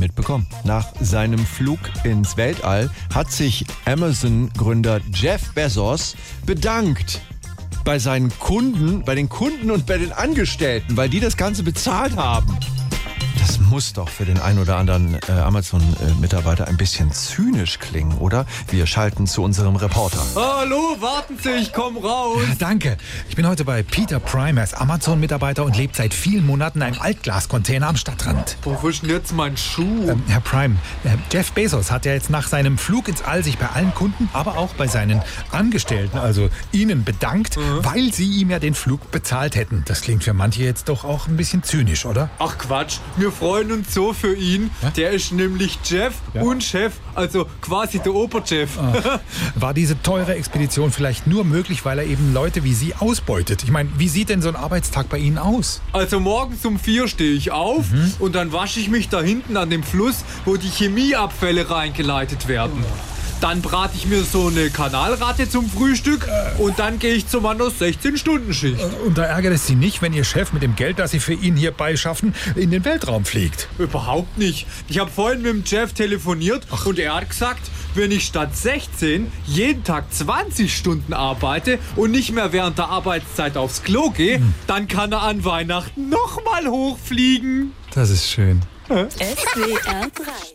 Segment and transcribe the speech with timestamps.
[0.00, 0.46] mitbekommen.
[0.64, 7.20] Nach seinem Flug ins Weltall hat sich Amazon-Gründer Jeff Bezos bedankt
[7.84, 12.16] bei seinen Kunden, bei den Kunden und bei den Angestellten, weil die das Ganze bezahlt
[12.16, 12.58] haben.
[13.40, 18.44] Das muss doch für den einen oder anderen äh, Amazon-Mitarbeiter ein bisschen zynisch klingen, oder?
[18.68, 20.20] Wir schalten zu unserem Reporter.
[20.34, 22.42] Hallo, warten Sie, ich komm raus.
[22.58, 22.98] Danke.
[23.30, 24.60] Ich bin heute bei Peter Prime.
[24.60, 28.58] Er ist Amazon-Mitarbeiter und lebt seit vielen Monaten in einem Altglascontainer am Stadtrand.
[28.62, 30.08] Wo ist denn jetzt mein Schuh?
[30.10, 33.56] Ähm, Herr Prime, äh, Jeff Bezos hat ja jetzt nach seinem Flug ins All sich
[33.56, 38.58] bei allen Kunden, aber auch bei seinen Angestellten, also Ihnen, bedankt, weil Sie ihm ja
[38.58, 39.82] den Flug bezahlt hätten.
[39.86, 42.28] Das klingt für manche jetzt doch auch ein bisschen zynisch, oder?
[42.38, 42.98] Ach Quatsch,
[43.30, 44.70] wir freuen uns so für ihn.
[44.82, 44.90] Ja?
[44.90, 46.42] Der ist nämlich Jeff Ja.
[46.42, 48.70] und Chef, also quasi der Oberchef.
[49.54, 53.62] War diese teure Expedition vielleicht nur möglich, weil er eben Leute wie Sie ausbeutet?
[53.62, 55.80] Ich meine, wie sieht denn so ein Arbeitstag bei Ihnen aus?
[55.92, 57.84] Also morgens um vier stehe ich auf
[58.18, 62.84] und dann wasche ich mich da hinten an dem Fluss, wo die Chemieabfälle reingeleitet werden.
[63.40, 66.28] Dann brate ich mir so eine Kanalratte zum Frühstück
[66.58, 68.84] und dann gehe ich zu meiner 16-Stunden-Schicht.
[69.06, 71.32] Und da ärgert es Sie nicht, wenn Ihr Chef mit dem Geld, das Sie für
[71.32, 73.68] ihn hier beischaffen, in den Weltraum fliegt.
[73.78, 74.66] Überhaupt nicht.
[74.88, 77.62] Ich habe vorhin mit dem Jeff telefoniert und er hat gesagt,
[77.94, 83.56] wenn ich statt 16 jeden Tag 20 Stunden arbeite und nicht mehr während der Arbeitszeit
[83.56, 87.72] aufs Klo gehe, dann kann er an Weihnachten nochmal hochfliegen.
[87.94, 88.60] Das ist schön.
[88.88, 90.40] SWR 3